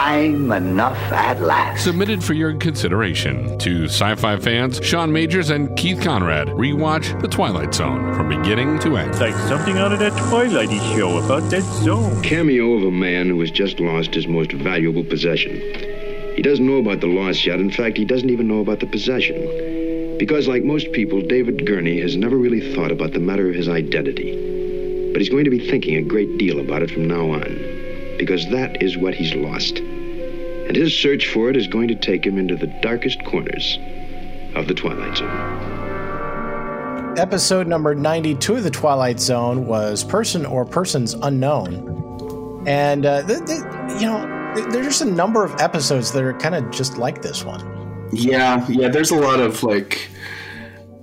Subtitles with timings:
[0.00, 1.84] time enough at last.
[1.84, 6.48] Submitted for your consideration to sci fi fans Sean Majors and Keith Conrad.
[6.48, 9.10] Rewatch The Twilight Zone from beginning to end.
[9.10, 12.22] It's like something out of that Twilighty show about that zone.
[12.22, 15.60] Cameo of a man who has just lost his most valuable possession.
[16.34, 17.60] He doesn't know about the loss yet.
[17.60, 19.36] In fact, he doesn't even know about the possession.
[20.18, 23.68] Because, like most people, David Gurney has never really thought about the matter of his
[23.68, 24.32] identity.
[25.12, 27.69] But he's going to be thinking a great deal about it from now on.
[28.20, 29.78] Because that is what he's lost.
[29.78, 33.78] And his search for it is going to take him into the darkest corners
[34.54, 37.16] of the Twilight Zone.
[37.16, 42.62] Episode number 92 of The Twilight Zone was Person or Persons Unknown.
[42.66, 43.60] And, uh, th- th-
[44.00, 47.22] you know, th- there's just a number of episodes that are kind of just like
[47.22, 48.08] this one.
[48.12, 50.10] Yeah, yeah, there's a lot of like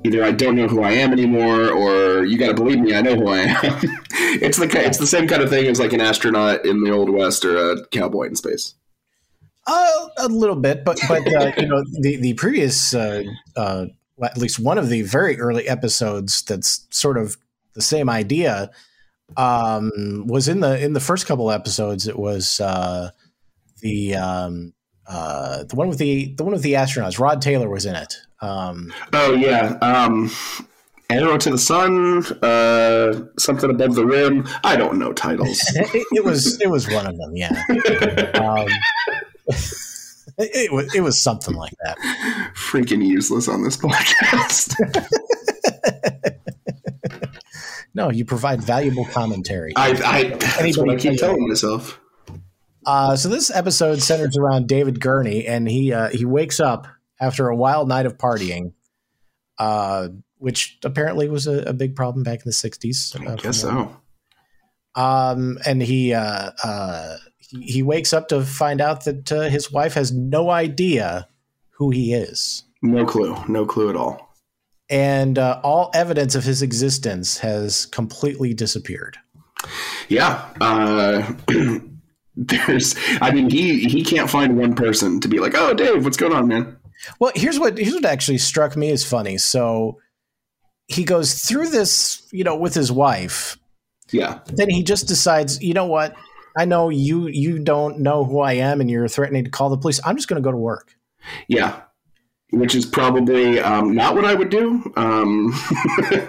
[0.06, 3.02] either I don't know who I am anymore or you got to believe me, I
[3.02, 3.56] know who I am.
[4.42, 7.10] it's the it's the same kind of thing as like an astronaut in the old
[7.10, 8.76] west or a cowboy in space.
[9.66, 13.23] Uh, a little bit, but but uh, you know the the previous uh,
[13.58, 13.86] uh,
[14.23, 17.38] at least one of the very early episodes that's sort of
[17.73, 18.72] the same idea
[19.36, 22.08] um, was in the in the first couple episodes.
[22.08, 23.11] It was uh,
[23.82, 24.73] the um,
[25.06, 27.20] uh, the one with the the one with the astronauts.
[27.20, 28.16] Rod Taylor was in it.
[28.41, 30.31] Um, Oh yeah, um,
[31.09, 34.47] arrow to the sun, uh, something above the rim.
[34.63, 35.59] I don't know titles.
[35.75, 37.35] it, it was it was one of them.
[37.35, 37.63] Yeah.
[38.35, 38.67] Um,
[40.38, 41.97] it, was it was something like that.
[42.55, 44.75] Freaking useless on this podcast.
[47.97, 49.73] No, you provide valuable commentary.
[49.75, 51.99] I, I that's what I keep telling myself.
[52.85, 56.88] Uh, so this episode centers around David Gurney, and he uh, he wakes up
[57.20, 58.73] after a wild night of partying,
[59.60, 63.16] uh, which apparently was a, a big problem back in the '60s.
[63.30, 63.96] I guess so.
[64.96, 69.72] Um, and he, uh, uh, he he wakes up to find out that uh, his
[69.72, 71.28] wife has no idea
[71.78, 73.36] who he is, No clue.
[73.48, 74.34] No clue at all.
[74.89, 79.17] and uh, all evidence of his existence has completely disappeared.
[80.08, 80.44] Yeah.
[80.61, 81.33] Uh,
[82.36, 82.95] there's.
[83.22, 86.33] I mean, he he can't find one person to be like, "Oh, Dave, what's going
[86.33, 86.77] on, man?"
[87.20, 89.38] Well, here's what here's what actually struck me as funny.
[89.38, 90.00] So
[90.88, 93.58] he goes through this, you know, with his wife.
[94.12, 94.40] Yeah.
[94.48, 96.16] Then he just decides, you know what?
[96.58, 99.78] I know you you don't know who I am, and you're threatening to call the
[99.78, 100.00] police.
[100.06, 100.95] I'm just going to go to work.
[101.48, 101.82] Yeah.
[102.52, 104.82] Which is probably um, not what I would do.
[104.95, 105.52] Um,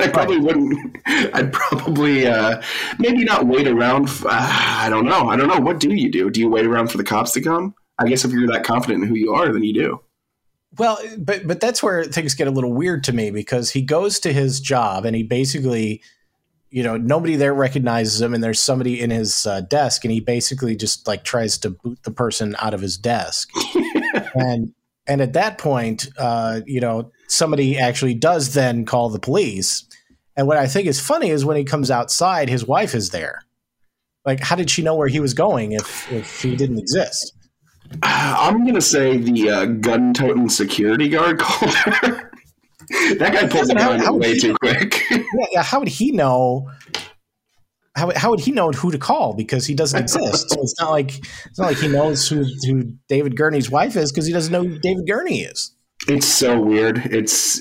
[0.00, 0.98] I probably wouldn't.
[1.06, 2.60] I'd probably uh,
[2.98, 4.08] maybe not wait around.
[4.08, 5.28] f- uh, I don't know.
[5.28, 5.60] I don't know.
[5.60, 6.28] What do you do?
[6.28, 7.72] Do you wait around for the cops to come?
[8.00, 10.00] I guess if you're that confident in who you are, then you do.
[10.76, 14.20] Well, but but that's where things get a little weird to me because he goes
[14.20, 16.02] to his job and he basically,
[16.70, 20.20] you know, nobody there recognizes him, and there's somebody in his uh, desk, and he
[20.20, 23.48] basically just like tries to boot the person out of his desk,
[24.34, 24.74] and
[25.06, 29.86] and at that point, uh, you know, somebody actually does then call the police,
[30.36, 33.40] and what I think is funny is when he comes outside, his wife is there.
[34.26, 37.32] Like, how did she know where he was going if if he didn't exist?
[38.02, 42.30] I'm gonna say the uh, gun-toting security guard called her.
[43.18, 45.04] that guy pulled the gun how way too quick.
[45.10, 45.22] yeah,
[45.52, 46.70] yeah, how would he know?
[47.96, 50.50] How, how would he know who to call because he doesn't exist?
[50.50, 54.12] So it's not like it's not like he knows who who David Gurney's wife is
[54.12, 55.72] because he doesn't know who David Gurney is.
[56.06, 56.98] It's so weird.
[57.06, 57.60] It's,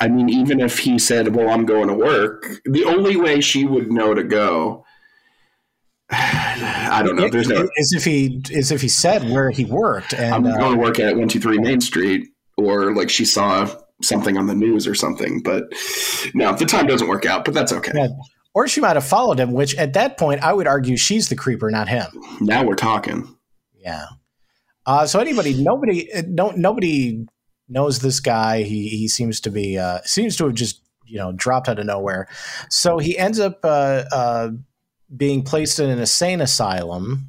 [0.00, 3.64] I mean, even if he said, "Well, I'm going to work," the only way she
[3.64, 4.84] would know to go,
[6.62, 7.28] I don't know.
[7.28, 7.68] There's no.
[7.78, 10.78] As if he as if he said where he worked and I'm uh, going to
[10.78, 13.68] work at one two three Main Street, or like she saw
[14.02, 15.42] something on the news or something.
[15.42, 15.64] But
[16.34, 17.44] no, the time doesn't work out.
[17.44, 17.92] But that's okay.
[17.94, 18.08] yeah.
[18.54, 19.52] or she might have followed him.
[19.52, 22.06] Which at that point, I would argue she's the creeper, not him.
[22.40, 23.36] Now we're talking.
[23.76, 24.06] Yeah.
[24.84, 27.24] Uh, so anybody, nobody, no, nobody
[27.68, 28.62] knows this guy.
[28.62, 31.86] He he seems to be uh, seems to have just you know dropped out of
[31.86, 32.28] nowhere.
[32.68, 34.48] So he ends up uh, uh,
[35.16, 37.28] being placed in an insane asylum,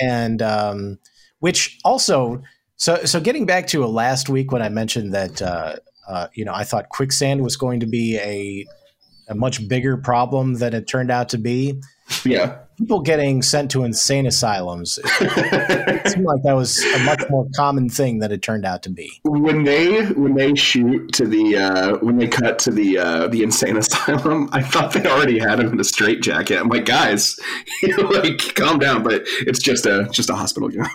[0.00, 0.98] and um,
[1.40, 2.42] which also
[2.76, 5.76] so so getting back to a last week when I mentioned that uh,
[6.08, 8.66] uh, you know I thought quicksand was going to be a
[9.28, 11.80] a much bigger problem than it turned out to be.
[12.24, 12.58] Yeah.
[12.76, 14.98] People getting sent to insane asylums.
[15.20, 18.90] it seemed like that was a much more common thing than it turned out to
[18.90, 19.20] be.
[19.24, 23.42] when they when they shoot to the uh, when they cut to the uh, the
[23.42, 26.58] insane asylum, I thought they already had him in a straitjacket.
[26.60, 27.38] I'm like, guys,
[27.98, 29.02] like calm down.
[29.04, 30.88] But it's just a just a hospital gown.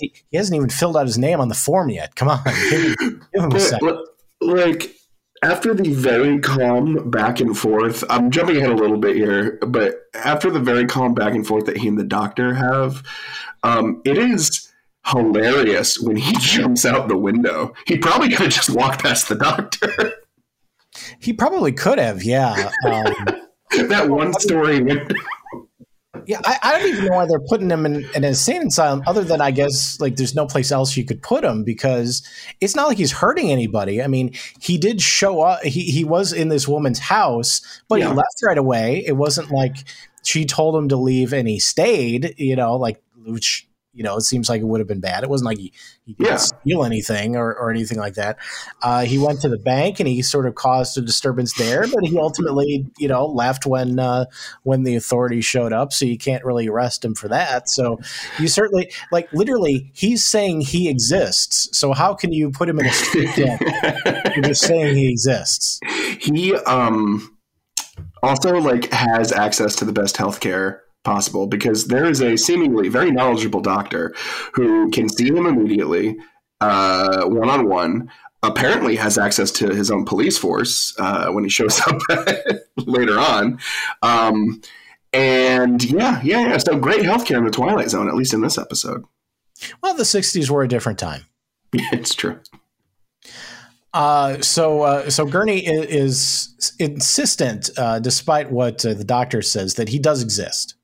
[0.00, 2.14] He, hasn't even filled out his name on the form yet.
[2.16, 3.86] Come on, give, him- give him a second.
[3.88, 3.98] but,
[4.40, 4.95] like
[5.42, 10.02] after the very calm back and forth, I'm jumping ahead a little bit here, but
[10.14, 13.02] after the very calm back and forth that he and the doctor have,
[13.62, 14.72] um, it is
[15.06, 17.74] hilarious when he jumps out the window.
[17.86, 20.14] He probably could have just walked past the doctor.
[21.20, 22.70] He probably could have, yeah.
[22.86, 23.12] Um,
[23.88, 25.14] that one story window.
[26.26, 29.02] Yeah, I, I, don't even know why they're putting him in, in an insane asylum,
[29.06, 32.26] other than I guess like there's no place else you could put him because
[32.60, 34.02] it's not like he's hurting anybody.
[34.02, 35.62] I mean, he did show up.
[35.62, 38.08] He he was in this woman's house, but yeah.
[38.08, 39.04] he left right away.
[39.06, 39.76] It wasn't like
[40.24, 42.34] she told him to leave and he stayed.
[42.36, 43.65] You know, like which
[43.96, 45.24] you know, it seems like it would have been bad.
[45.24, 45.72] It wasn't like he,
[46.04, 46.36] he didn't yeah.
[46.36, 48.36] steal anything or, or anything like that.
[48.82, 52.04] Uh, he went to the bank and he sort of caused a disturbance there, but
[52.04, 54.26] he ultimately, you know, left when uh,
[54.64, 55.92] when the authorities showed up.
[55.92, 57.70] So you can't really arrest him for that.
[57.70, 57.98] So
[58.38, 61.76] you certainly, like, literally, he's saying he exists.
[61.76, 65.80] So how can you put him in a street You're just saying he exists.
[66.20, 67.36] He um
[68.22, 73.10] also like has access to the best healthcare possible because there is a seemingly very
[73.10, 74.14] knowledgeable doctor
[74.52, 76.18] who can see him immediately,
[76.60, 78.10] one on one.
[78.42, 81.98] Apparently, has access to his own police force uh, when he shows up
[82.76, 83.58] later on.
[84.02, 84.60] Um,
[85.12, 86.58] and yeah, yeah, yeah.
[86.58, 89.04] So great healthcare in the Twilight Zone, at least in this episode.
[89.82, 91.24] Well, the '60s were a different time.
[91.72, 92.38] it's true.
[93.94, 99.74] Uh, so, uh, so Gurney is, is insistent, uh, despite what uh, the doctor says,
[99.74, 100.74] that he does exist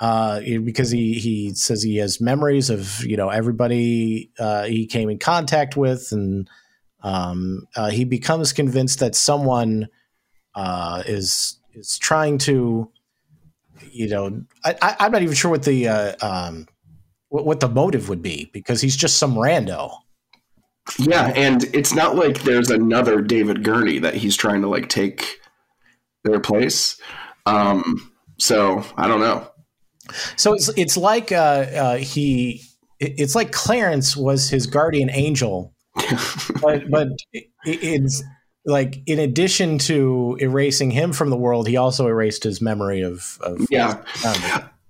[0.00, 5.10] uh, because he he says he has memories of you know everybody uh, he came
[5.10, 6.48] in contact with, and
[7.02, 9.88] um, uh, he becomes convinced that someone
[10.54, 12.90] uh, is is trying to,
[13.90, 16.66] you know, I, am not even sure what the uh, um,
[17.28, 19.92] what, what the motive would be because he's just some rando.
[20.98, 25.38] Yeah, and it's not like there's another David Gurney that he's trying to like take
[26.24, 27.00] their place.
[27.46, 29.50] Um, so I don't know.
[30.36, 32.62] So it's it's like uh, uh, he
[33.00, 35.74] it's like Clarence was his guardian angel,
[36.60, 37.08] but but
[37.64, 38.22] it's
[38.64, 43.38] like in addition to erasing him from the world, he also erased his memory of.
[43.40, 44.02] of yeah,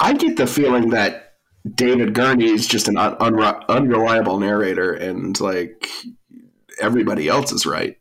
[0.00, 1.34] I get the feeling that
[1.74, 5.88] David Gurney is just an un- unreliable narrator, and like
[6.80, 7.96] everybody else is right.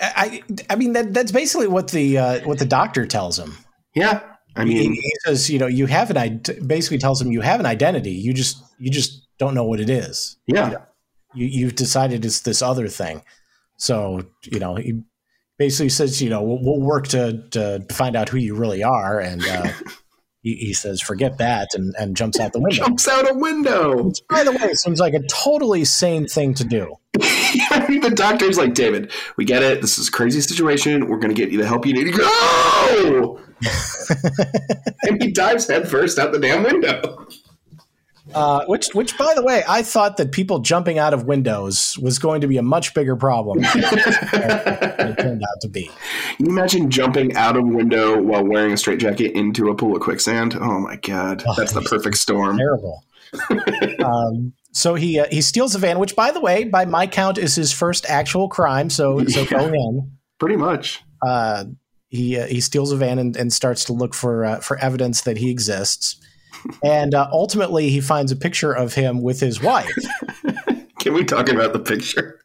[0.00, 3.56] I I mean that that's basically what the uh, what the doctor tells him.
[3.94, 4.22] Yeah,
[4.56, 7.60] I mean, he, he says, you know, you have an basically tells him you have
[7.60, 8.12] an identity.
[8.12, 10.36] You just you just don't know what it is.
[10.46, 10.84] Yeah,
[11.34, 13.22] you you've decided it's this other thing.
[13.76, 15.02] So you know, he
[15.58, 19.20] basically says, you know, we'll, we'll work to to find out who you really are,
[19.20, 19.68] and uh,
[20.42, 22.76] he, he, says, forget that, and, and jumps out the window.
[22.76, 24.02] jumps out a window.
[24.04, 26.94] Which, by the way, seems like a totally sane thing to do.
[27.70, 29.80] I the doctor's like, David, we get it.
[29.80, 31.08] This is a crazy situation.
[31.08, 32.12] We're going to get you the help you need.
[32.14, 33.40] Go!
[35.02, 37.26] and he dives headfirst out the damn window.
[38.34, 42.18] Uh, which, which, by the way, I thought that people jumping out of windows was
[42.18, 45.90] going to be a much bigger problem than it turned out to be.
[46.36, 49.96] Can you imagine jumping out of a window while wearing a straitjacket into a pool
[49.96, 50.54] of quicksand?
[50.60, 52.58] Oh my god, oh, that's the perfect storm.
[52.58, 53.02] Terrible.
[54.04, 57.36] um, so he uh, he steals a van, which, by the way, by my count,
[57.36, 58.90] is his first actual crime.
[58.90, 60.12] So so yeah, go in.
[60.38, 61.02] Pretty much.
[61.20, 61.64] Uh,
[62.10, 65.22] he uh, he steals a van and, and starts to look for uh, for evidence
[65.22, 66.20] that he exists,
[66.84, 69.90] and uh, ultimately he finds a picture of him with his wife.
[71.00, 72.40] Can we talk about the picture?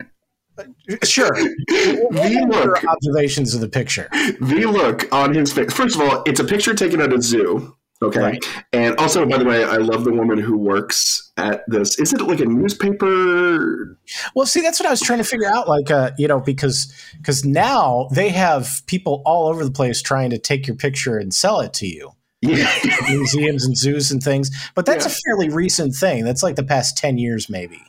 [1.03, 1.29] Sure.
[1.67, 4.09] the look, observations of the picture.
[4.11, 5.71] The look on his face.
[5.71, 7.75] First of all, it's a picture taken at a zoo.
[8.03, 8.19] Okay.
[8.19, 8.45] Right.
[8.73, 11.97] And also, by the way, I love the woman who works at this.
[11.99, 13.97] Is it like a newspaper?
[14.35, 15.67] Well, see, that's what I was trying to figure out.
[15.69, 20.31] Like, uh, you know, because because now they have people all over the place trying
[20.31, 22.11] to take your picture and sell it to you.
[22.41, 22.69] Yeah.
[23.07, 24.51] museums and zoos and things.
[24.75, 25.11] But that's yeah.
[25.11, 26.25] a fairly recent thing.
[26.25, 27.81] That's like the past 10 years, maybe.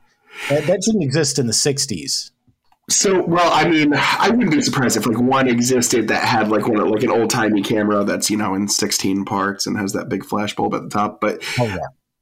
[0.49, 2.30] That, that didn't exist in the 60s.
[2.94, 6.68] So, well, I mean, I wouldn't be surprised if like one existed that had like
[6.68, 10.08] one like an old timey camera that's you know in sixteen parts and has that
[10.08, 11.20] big flash bulb at the top.
[11.20, 11.78] But oh, yeah.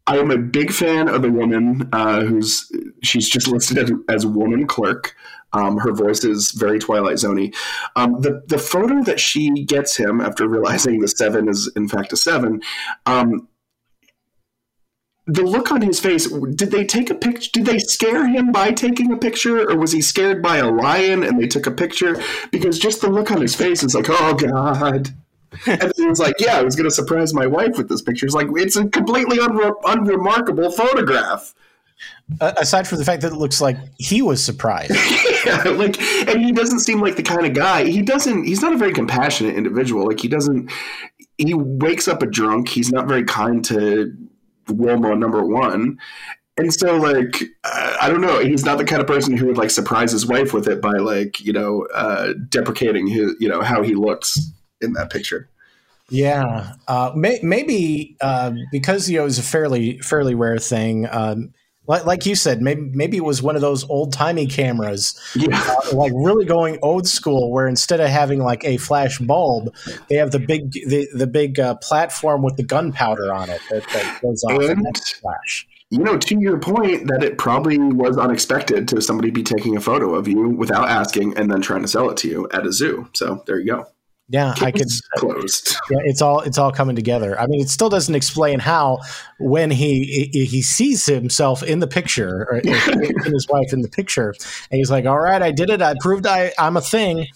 [0.07, 2.71] I am a big fan of the woman uh, who's
[3.03, 5.15] she's just listed as, as woman clerk.
[5.53, 7.55] Um, her voice is very Twilight Zoney.
[7.95, 12.13] Um, the the photo that she gets him after realizing the seven is in fact
[12.13, 12.63] a seven.
[13.05, 13.49] Um,
[15.27, 18.73] the look on his face did they take a picture did they scare him by
[18.73, 19.71] taking a picture?
[19.71, 22.21] Or was he scared by a lion and they took a picture?
[22.51, 25.11] Because just the look on his face is like oh god.
[25.67, 28.27] And he was like yeah i was going to surprise my wife with this picture.
[28.27, 31.55] It's like it's a completely unre- unremarkable photograph.
[32.41, 34.95] Uh, aside from the fact that it looks like he was surprised.
[35.45, 38.73] Yeah, like and he doesn't seem like the kind of guy he doesn't he's not
[38.73, 40.07] a very compassionate individual.
[40.07, 40.71] Like he doesn't
[41.37, 44.17] he wakes up a drunk he's not very kind to
[44.69, 45.99] Wilma number one.
[46.59, 48.41] And so, like, I don't know.
[48.41, 50.93] He's not the kind of person who would like surprise his wife with it by
[50.93, 54.39] like, you know, uh, deprecating his, you know, how he looks
[54.83, 55.49] in that picture.
[56.11, 61.09] Yeah, uh, may, maybe uh, because you know it was a fairly fairly rare thing.
[61.11, 61.55] Um,
[61.87, 65.61] like, like you said, maybe maybe it was one of those old timey cameras, Yeah.
[65.93, 69.75] uh, like really going old school, where instead of having like a flash bulb,
[70.09, 73.83] they have the big the the big uh, platform with the gunpowder on it that,
[73.89, 75.67] that goes off and And- flash.
[75.91, 79.81] You know, to your point, that it probably was unexpected to somebody be taking a
[79.81, 82.73] photo of you without asking and then trying to sell it to you at a
[82.73, 83.11] zoo.
[83.13, 83.87] So there you go.
[84.33, 84.89] Yeah, I could.
[85.17, 85.77] Closed.
[85.91, 87.39] Yeah, it's all it's all coming together.
[87.39, 89.01] I mean, it still doesn't explain how
[89.39, 92.61] when he he sees himself in the picture or
[93.31, 94.35] his wife in the picture,
[94.71, 95.83] and he's like, "All right, I did it.
[95.83, 97.27] I proved I I'm a thing."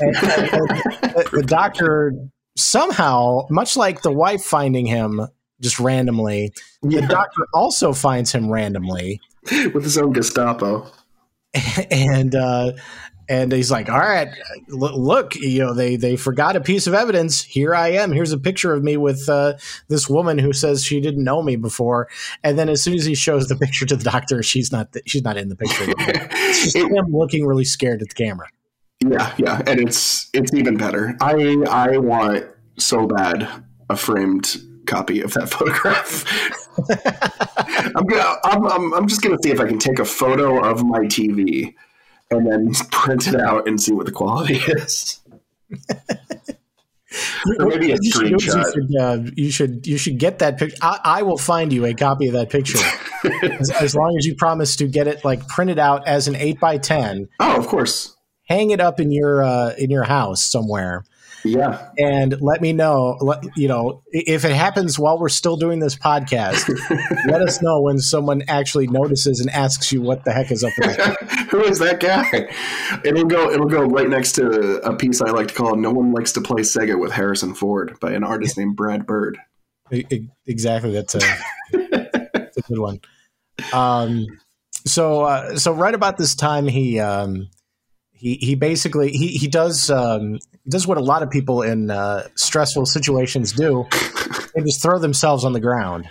[0.00, 0.68] And, and-
[1.12, 2.14] the, the doctor
[2.56, 5.20] somehow, much like the wife finding him
[5.60, 9.20] just randomly, the doctor also finds him randomly,
[9.74, 10.90] With his own Gestapo.
[11.90, 12.72] and uh,
[13.28, 14.28] and he's like, "All right,
[14.68, 17.42] look, you know, they they forgot a piece of evidence.
[17.42, 18.12] Here I am.
[18.12, 19.54] Here's a picture of me with uh,
[19.88, 22.08] this woman who says she didn't know me before."
[22.42, 25.04] And then as soon as he shows the picture to the doctor, she's not th-
[25.08, 25.84] she's not in the picture.
[25.98, 28.48] It's It- him looking really scared at the camera.
[29.04, 31.16] Yeah, yeah, and it's it's even better.
[31.20, 32.46] I I want
[32.78, 33.48] so bad
[33.90, 36.24] a framed copy of that photograph.
[37.96, 40.84] I'm gonna I'm, I'm I'm just gonna see if I can take a photo of
[40.84, 41.74] my TV
[42.36, 45.20] and then print it out and see what the quality is.
[47.58, 48.64] Or maybe a You should- screenshot.
[48.64, 50.76] You should, uh, you should you should get that picture.
[50.80, 52.78] I, I will find you a copy of that picture
[53.42, 56.58] as, as long as you promise to get it like printed out as an eight
[56.58, 57.28] by ten.
[57.38, 58.16] Oh, of course.
[58.48, 61.04] Hang it up in your uh, in your house somewhere.
[61.44, 61.90] Yeah.
[61.98, 65.96] and let me know let, you know if it happens while we're still doing this
[65.96, 66.68] podcast
[67.28, 70.72] let us know when someone actually notices and asks you what the heck is up
[70.78, 71.18] with it
[71.52, 72.48] Who is that guy?
[73.04, 73.50] It'll go.
[73.50, 76.40] It'll go right next to a piece I like to call "No One Likes to
[76.40, 79.36] Play Sega with Harrison Ford" by an artist named Brad Bird.
[80.46, 81.18] Exactly that's a,
[82.32, 83.00] that's a good one
[83.74, 84.26] um
[84.86, 87.50] so uh, so right about this time he um
[88.22, 91.90] he he basically he he does um he does what a lot of people in
[91.90, 93.86] uh, stressful situations do
[94.54, 96.08] they just throw themselves on the ground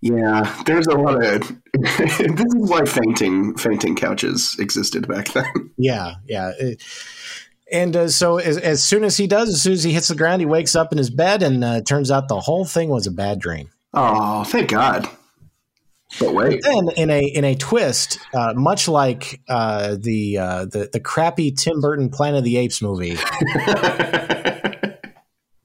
[0.00, 1.42] Yeah, there's a lot of.
[1.74, 5.44] this is why fainting fainting couches existed back then.
[5.78, 6.52] Yeah, yeah.
[7.70, 10.14] And uh, so as, as soon as he does, as soon as he hits the
[10.14, 13.06] ground, he wakes up in his bed, and uh, turns out the whole thing was
[13.06, 13.70] a bad dream.
[13.94, 15.08] Oh, thank God.
[16.18, 20.90] But wait, Then, in a in a twist, uh, much like uh, the, uh, the
[20.92, 23.16] the crappy Tim Burton Planet of the Apes movie,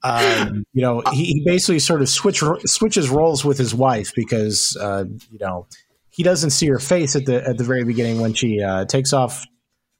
[0.02, 4.76] um, you know, he, he basically sort of switch switches roles with his wife because
[4.80, 5.66] uh, you know
[6.10, 9.12] he doesn't see her face at the at the very beginning when she uh, takes
[9.12, 9.44] off.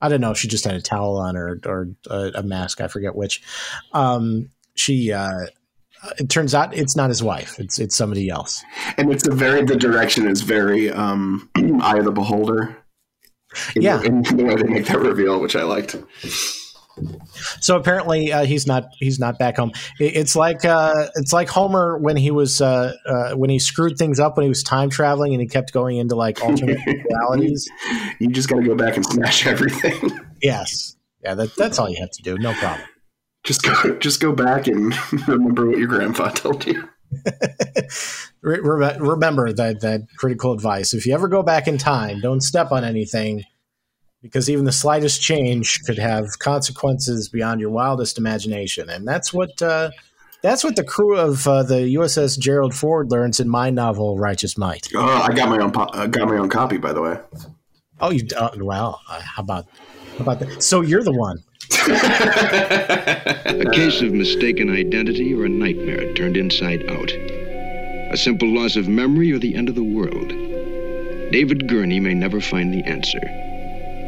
[0.01, 0.31] I don't know.
[0.31, 2.81] If she just had a towel on or or uh, a mask.
[2.81, 3.43] I forget which.
[3.93, 5.13] Um, she.
[5.13, 5.47] Uh,
[6.19, 7.59] it turns out it's not his wife.
[7.59, 8.63] It's it's somebody else.
[8.97, 11.49] and it's a very the direction is very um,
[11.83, 12.77] eye of the beholder.
[13.77, 13.97] In Yeah.
[13.99, 15.97] the, in the way they make that reveal, which I liked.
[17.61, 19.71] So apparently uh, he's not he's not back home.
[20.01, 23.97] It, it's like uh, it's like Homer when he was uh, uh, when he screwed
[23.97, 27.69] things up when he was time traveling and he kept going into like alternate realities.
[28.19, 30.11] You just got to go back and smash everything.
[30.43, 32.37] Yes, yeah, that, that's all you have to do.
[32.39, 32.87] No problem.
[33.49, 34.95] Just go, just go back and
[35.27, 36.89] remember what your grandpa told you.
[38.43, 40.93] Re- re- remember that that critical advice.
[40.93, 43.45] If you ever go back in time, don't step on anything
[44.23, 48.91] because even the slightest change could have consequences beyond your wildest imagination.
[48.91, 49.91] And that's what uh,
[50.43, 54.59] that's what the crew of uh, the USS Gerald Ford learns in my novel Righteous
[54.59, 54.89] Might.
[54.95, 57.19] Oh, I got my own po- uh, got my own copy, by the way.
[58.01, 59.01] Oh, you uh, well?
[59.09, 59.67] Uh, how about
[60.19, 60.63] how about that?
[60.63, 61.39] So you're the one.
[61.87, 67.13] A case of mistaken identity or a nightmare turned inside out.
[67.13, 70.29] A simple loss of memory or the end of the world.
[71.31, 73.21] David Gurney may never find the answer,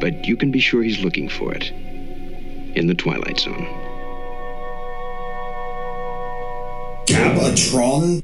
[0.01, 1.71] but you can be sure he's looking for it
[2.75, 3.67] in the Twilight Zone.
[7.07, 8.23] Gabatron?